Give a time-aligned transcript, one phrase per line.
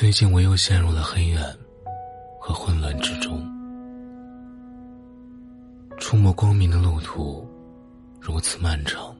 [0.00, 1.58] 最近我又陷入了黑暗
[2.38, 3.44] 和混乱之中。
[5.98, 7.44] 触摸光明的路途
[8.20, 9.12] 如此漫长，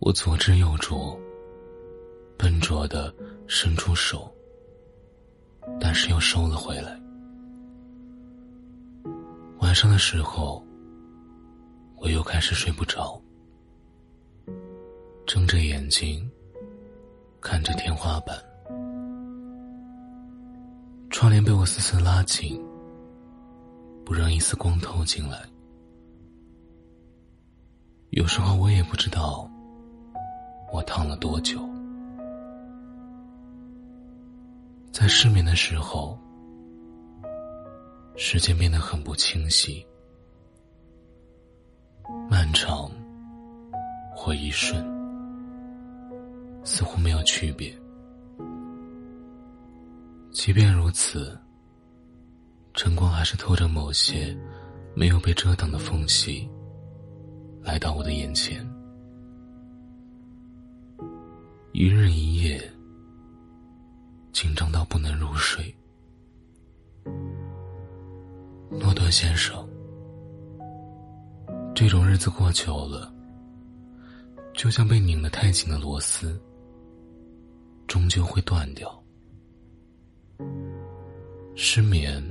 [0.00, 1.18] 我左支右绌，
[2.36, 3.10] 笨拙的
[3.46, 4.30] 伸出手，
[5.80, 7.00] 但是又收了回来。
[9.60, 10.62] 晚上的时候，
[11.96, 13.18] 我又开始睡不着，
[15.24, 16.30] 睁着眼睛
[17.40, 18.38] 看着天花板。
[21.14, 22.60] 窗帘被我死死拉紧，
[24.04, 25.38] 不让一丝光透进来。
[28.10, 29.48] 有时候我也不知道
[30.72, 31.60] 我躺了多久。
[34.90, 36.18] 在失眠的时候，
[38.16, 39.86] 时间变得很不清晰，
[42.28, 42.90] 漫长
[44.16, 44.84] 或一瞬，
[46.64, 47.72] 似乎没有区别。
[50.34, 51.38] 即便如此，
[52.74, 54.36] 晨光还是透着某些
[54.92, 56.50] 没有被遮挡的缝隙，
[57.62, 58.68] 来到我的眼前。
[61.70, 62.60] 一日一夜，
[64.32, 65.72] 紧张到不能入睡。
[68.72, 69.56] 诺顿先生，
[71.76, 73.14] 这种日子过久了，
[74.52, 76.36] 就像被拧得太紧的螺丝，
[77.86, 79.03] 终究会断掉。
[81.66, 82.22] 失眠，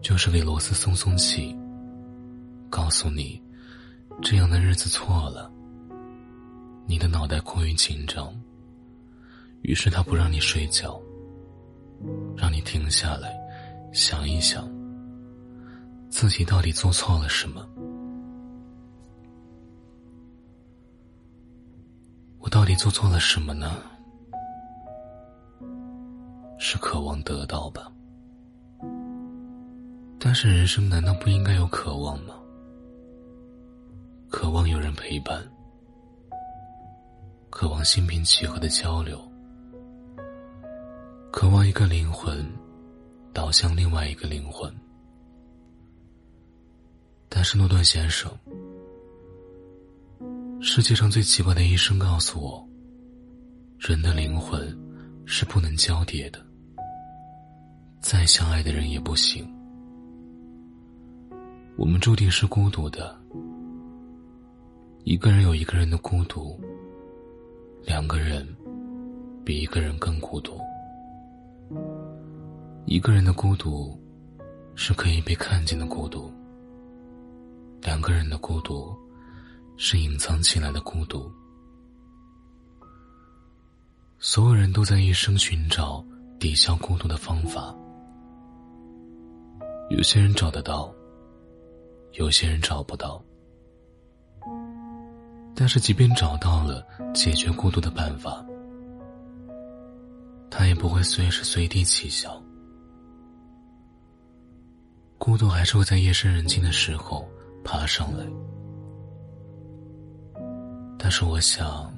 [0.00, 1.52] 就是给螺丝松松气，
[2.70, 3.42] 告诉你，
[4.22, 5.50] 这样的日子错了。
[6.86, 8.32] 你的脑袋过于紧张，
[9.62, 11.02] 于是他不让你睡觉，
[12.36, 13.36] 让你停下来，
[13.92, 14.70] 想一想，
[16.08, 17.68] 自己到底做错了什么？
[22.38, 23.82] 我到底做错了什么呢？
[26.60, 27.90] 是渴望得到吧？
[30.22, 32.34] 但是人生难道不应该有渴望吗？
[34.28, 35.42] 渴望有人陪伴，
[37.48, 39.18] 渴望心平气和的交流，
[41.32, 42.46] 渴望一个灵魂
[43.32, 44.70] 导向另外一个灵魂。
[47.30, 48.30] 但是诺顿先生，
[50.60, 52.68] 世界上最奇怪的医生告诉我，
[53.78, 54.60] 人的灵魂
[55.24, 56.44] 是不能交叠的，
[58.02, 59.50] 再相爱的人也不行。
[61.76, 63.18] 我们注定是孤独的，
[65.04, 66.60] 一个人有一个人的孤独，
[67.84, 68.46] 两个人
[69.44, 70.60] 比一个人更孤独。
[72.84, 73.98] 一个人的孤独
[74.74, 76.30] 是可以被看见的孤独，
[77.80, 78.94] 两个人的孤独
[79.76, 81.30] 是隐藏起来的孤独。
[84.18, 86.04] 所有人都在一生寻找
[86.38, 87.74] 抵消孤独的方法，
[89.88, 90.92] 有些人找得到。
[92.12, 93.22] 有些人找不到，
[95.54, 96.84] 但是即便找到了
[97.14, 98.44] 解决孤独的办法，
[100.50, 102.42] 他也不会随时随地起效。
[105.18, 107.28] 孤独还是会在夜深人静的时候
[107.62, 108.26] 爬上来。
[110.98, 111.92] 但是我想，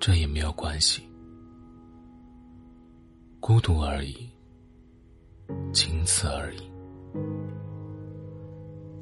[0.00, 1.02] 这也没有关系，
[3.40, 4.28] 孤独而已，
[5.72, 6.58] 仅此而已。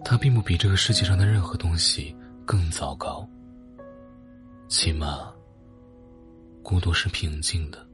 [0.05, 3.27] 它并不比这个世界上的任何东西更糟糕。
[4.69, 5.33] 起码，
[6.63, 7.85] 孤独是平静的，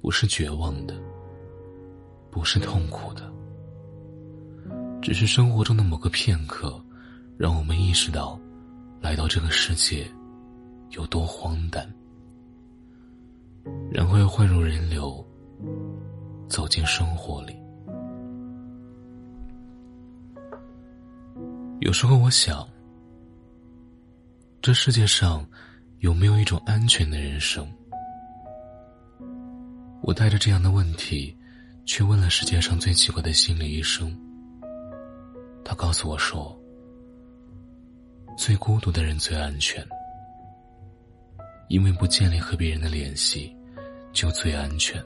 [0.00, 0.94] 不是绝望的，
[2.30, 3.30] 不是痛苦的，
[5.02, 6.82] 只是生活中的某个片刻，
[7.36, 8.40] 让我们意识到，
[9.00, 10.10] 来到这个世界
[10.90, 11.86] 有多荒诞，
[13.90, 15.24] 然后又混入人流，
[16.48, 17.54] 走进生活里。
[21.80, 22.68] 有时候我想，
[24.60, 25.46] 这世界上
[26.00, 27.66] 有没有一种安全的人生？
[30.02, 31.36] 我带着这样的问题，
[31.84, 34.12] 去问了世界上最奇怪的心理医生。
[35.64, 36.58] 他告诉我说，
[38.36, 39.86] 最孤独的人最安全，
[41.68, 43.56] 因为不建立和别人的联系，
[44.12, 45.00] 就最安全。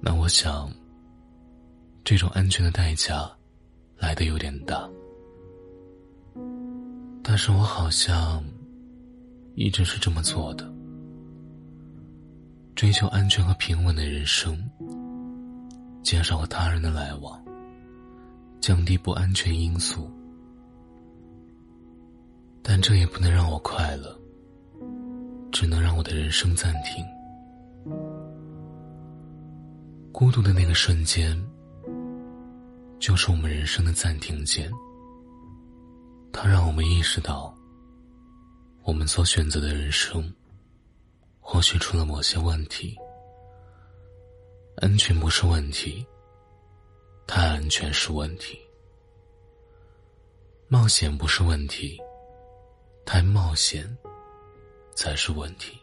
[0.00, 0.68] 那我想，
[2.02, 3.30] 这种安全的代价。
[3.98, 4.88] 来的有点大，
[7.22, 8.44] 但是我好像
[9.54, 10.70] 一直是这么做的，
[12.74, 14.58] 追求安全和平稳的人生，
[16.02, 17.42] 减少和他人的来往，
[18.60, 20.10] 降低不安全因素，
[22.62, 24.18] 但这也不能让我快乐，
[25.50, 27.04] 只能让我的人生暂停。
[30.12, 31.36] 孤独的那个瞬间，
[33.04, 34.72] 就是我们人生的暂停键。
[36.32, 37.54] 它让我们意识到，
[38.82, 40.34] 我们所选择的人生，
[41.38, 42.96] 或许出了某些问题。
[44.76, 46.02] 安全不是问题，
[47.26, 48.56] 太安全是问题；
[50.68, 52.00] 冒险不是问题，
[53.04, 53.84] 太冒险
[54.94, 55.78] 才是问题。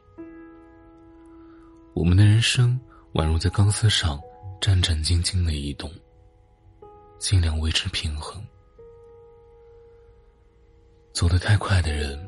[1.94, 2.80] 我们的人生
[3.14, 4.20] 宛如在钢丝上
[4.60, 5.88] 战战兢兢的移动，
[7.22, 8.44] 尽量维持平衡。
[11.14, 12.20] 走得太快的人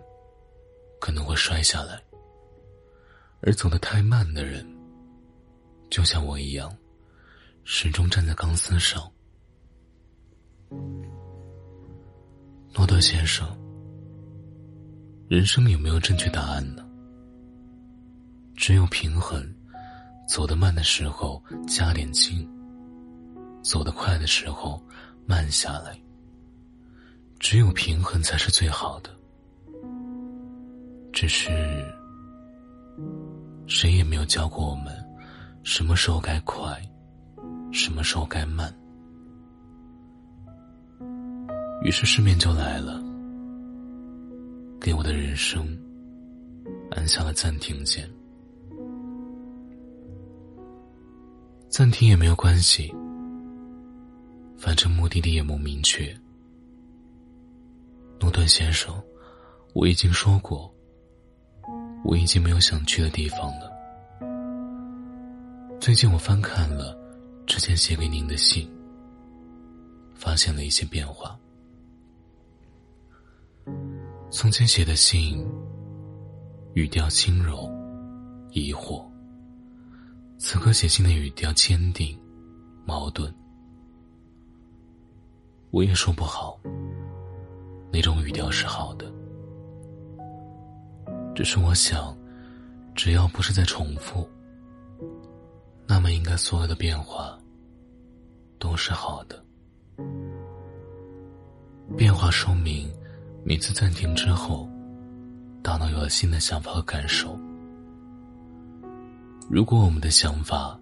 [1.02, 2.00] 可能会摔下来，
[3.42, 4.64] 而走得太慢的人。
[5.90, 6.72] 就像我一样，
[7.64, 9.12] 始终站在钢丝上。
[12.76, 13.48] 诺德先生，
[15.28, 16.88] 人生有没有正确答案呢？
[18.56, 19.44] 只有平衡，
[20.30, 22.48] 走得慢的时候加点劲，
[23.64, 24.80] 走得快的时候
[25.26, 26.00] 慢下来。
[27.40, 29.10] 只有平衡才是最好的。
[31.12, 31.50] 只是，
[33.68, 34.94] 谁也没有教过我们。
[35.64, 36.78] 什么时候该快，
[37.72, 38.74] 什么时候该慢？
[41.84, 43.02] 于是失眠就来了，
[44.80, 45.66] 给我的人生
[46.92, 48.10] 按下了暂停键。
[51.70, 52.94] 暂停也没有关系，
[54.64, 56.18] 反正目的地也不明确。
[58.18, 58.96] 诺顿先生，
[59.74, 60.74] 我已经说过，
[62.06, 63.70] 我已经没有想去的地方了。
[65.82, 66.98] 最近我翻看了
[67.46, 68.72] 之前写给您的信，
[70.16, 71.38] 发现了一些变化。
[74.32, 75.46] 从前写的信，
[76.74, 77.70] 语调轻柔、
[78.52, 79.06] 疑惑；
[80.38, 82.18] 此刻写信的语调坚定、
[82.86, 83.30] 矛盾。
[85.74, 86.56] 我也说不好，
[87.92, 89.12] 那种语调是好的，
[91.34, 92.16] 只是我想，
[92.94, 94.30] 只要不是在重复。
[95.88, 97.36] 那么，应该所有的变化
[98.60, 99.44] 都是好的。
[101.98, 102.88] 变化说明，
[103.44, 104.70] 每次暂停之后，
[105.64, 107.36] 大脑有了新的想法和感受。
[109.50, 110.80] 如果我们的想法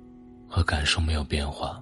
[0.49, 1.81] 和感受没有变化，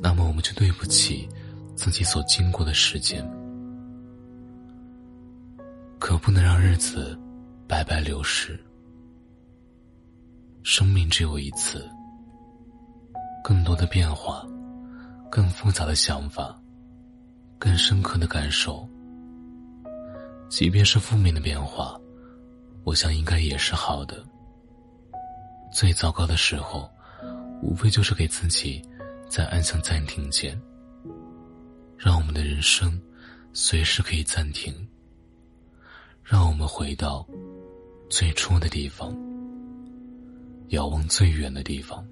[0.00, 1.28] 那么我们就对不起
[1.74, 3.22] 自己所经过的时间。
[5.98, 7.18] 可不能让日子
[7.68, 8.58] 白白流逝。
[10.64, 11.88] 生命只有一次，
[13.42, 14.46] 更多的变化，
[15.30, 16.56] 更复杂的想法，
[17.58, 18.88] 更深刻的感受。
[20.48, 21.98] 即便是负面的变化，
[22.84, 24.22] 我想应该也是好的。
[25.72, 26.90] 最糟糕的时候，
[27.62, 28.82] 无非就是给自己
[29.28, 30.60] 在按下暂停键，
[32.04, 33.00] 让我们的人生
[33.52, 34.74] 随时可以暂停，
[36.24, 37.24] 让我们回到
[38.10, 39.16] 最初的地方。
[40.70, 42.04] 遥望最远的地方，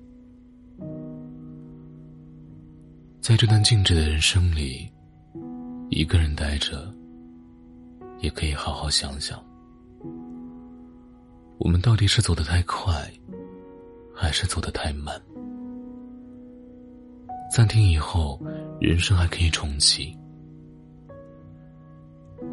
[3.20, 4.88] 在这段静止的人生里，
[5.88, 6.94] 一个人待着，
[8.20, 9.42] 也可以好好想想，
[11.58, 13.10] 我们到底是走得太快，
[14.14, 15.20] 还是走得太慢？
[17.50, 18.38] 暂停以后，
[18.80, 20.16] 人生还可以重启，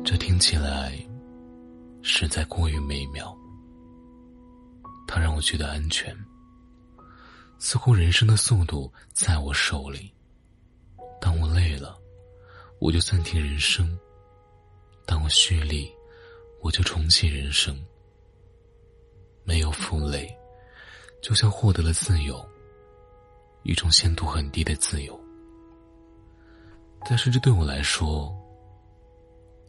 [0.03, 0.93] 这听起来
[2.01, 3.33] 实在过于美妙。
[5.07, 6.13] 它让我觉得安全，
[7.59, 10.13] 似乎人生的速度在我手里。
[11.21, 11.97] 当我累了，
[12.81, 13.87] 我就暂停人生；
[15.05, 15.89] 当我蓄力，
[16.61, 17.73] 我就重启人生。
[19.45, 20.29] 没有负累，
[21.21, 22.45] 就像获得了自由，
[23.63, 25.17] 一种限度很低的自由。
[27.09, 28.35] 但是这对我来说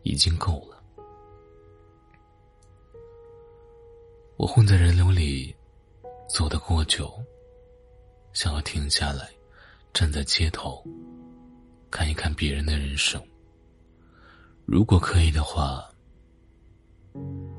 [0.02, 0.82] 已经够了。
[4.36, 5.54] 我混在人流里，
[6.28, 7.12] 走得过久，
[8.32, 9.30] 想要停下来，
[9.92, 10.84] 站在街头，
[11.92, 13.22] 看一看别人的人生。
[14.66, 15.88] 如果可以的话，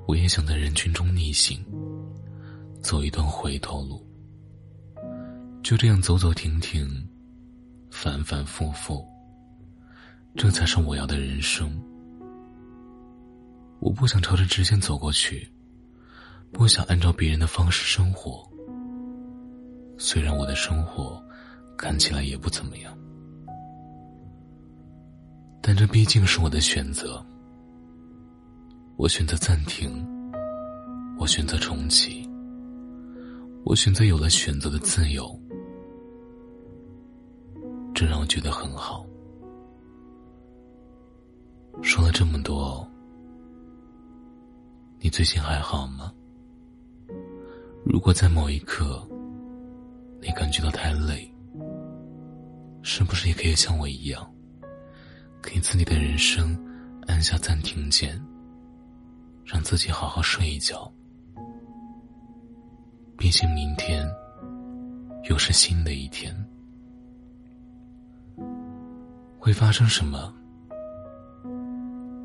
[0.07, 1.65] 我也想在人群中逆行，
[2.81, 4.05] 走一段回头路。
[5.63, 7.09] 就这样走走停停，
[7.89, 9.07] 反反复复，
[10.35, 11.69] 这才是我要的人生。
[13.79, 15.49] 我不想朝着直线走过去。
[16.51, 18.43] 不想按照别人的方式生活，
[19.99, 21.23] 虽然我的生活
[21.77, 22.97] 看起来也不怎么样，
[25.61, 27.23] 但这毕竟是我的选择。
[28.97, 30.03] 我选择暂停，
[31.19, 32.27] 我选择重启。
[33.63, 35.39] 我选择有了选择的自由，
[37.93, 39.05] 这让我觉得很好。
[41.81, 42.85] 说了这么多，
[44.99, 46.13] 你最近还好吗？
[47.85, 49.01] 如果在某一刻，
[50.21, 51.33] 你感觉到太累，
[52.83, 54.29] 是不是也可以像我一样，
[55.41, 56.57] 给自己的人生
[57.07, 58.21] 按下暂停键，
[59.45, 60.91] 让自己好好睡一觉？
[63.17, 64.05] 毕竟明天
[65.29, 66.35] 又是新的一天，
[69.39, 70.33] 会发生什么？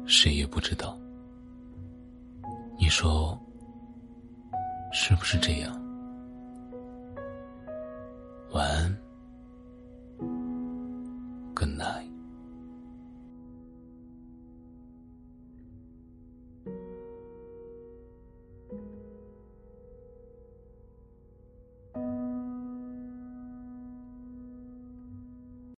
[0.07, 0.99] 谁也不知道，
[2.79, 3.39] 你说
[4.93, 5.84] 是不是这样？